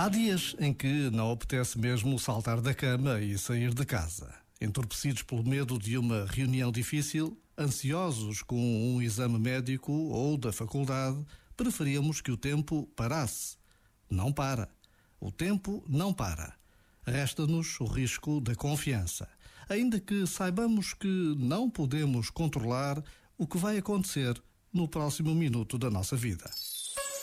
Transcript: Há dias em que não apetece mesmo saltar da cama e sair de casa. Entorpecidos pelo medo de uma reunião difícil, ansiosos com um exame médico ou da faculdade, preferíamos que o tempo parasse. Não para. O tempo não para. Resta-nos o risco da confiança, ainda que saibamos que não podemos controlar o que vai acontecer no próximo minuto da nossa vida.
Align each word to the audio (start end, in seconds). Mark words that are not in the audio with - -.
Há 0.00 0.08
dias 0.08 0.54
em 0.60 0.72
que 0.72 1.10
não 1.10 1.32
apetece 1.32 1.76
mesmo 1.76 2.16
saltar 2.20 2.60
da 2.60 2.72
cama 2.72 3.20
e 3.20 3.36
sair 3.36 3.74
de 3.74 3.84
casa. 3.84 4.32
Entorpecidos 4.60 5.24
pelo 5.24 5.42
medo 5.42 5.76
de 5.76 5.98
uma 5.98 6.24
reunião 6.24 6.70
difícil, 6.70 7.36
ansiosos 7.58 8.40
com 8.40 8.54
um 8.56 9.02
exame 9.02 9.40
médico 9.40 9.90
ou 9.90 10.38
da 10.38 10.52
faculdade, 10.52 11.18
preferíamos 11.56 12.20
que 12.20 12.30
o 12.30 12.36
tempo 12.36 12.86
parasse. 12.94 13.56
Não 14.08 14.32
para. 14.32 14.68
O 15.18 15.32
tempo 15.32 15.84
não 15.88 16.14
para. 16.14 16.54
Resta-nos 17.04 17.80
o 17.80 17.84
risco 17.84 18.40
da 18.40 18.54
confiança, 18.54 19.28
ainda 19.68 19.98
que 19.98 20.28
saibamos 20.28 20.94
que 20.94 21.34
não 21.36 21.68
podemos 21.68 22.30
controlar 22.30 23.02
o 23.36 23.48
que 23.48 23.58
vai 23.58 23.78
acontecer 23.78 24.40
no 24.72 24.86
próximo 24.86 25.34
minuto 25.34 25.76
da 25.76 25.90
nossa 25.90 26.14
vida. 26.14 26.48